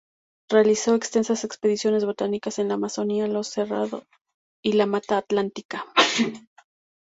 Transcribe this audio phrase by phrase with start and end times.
[0.49, 4.03] Realizó extensas expediciones botánicas en la Amazonia, los Cerrado,
[4.63, 5.85] y la Mata Atlántica.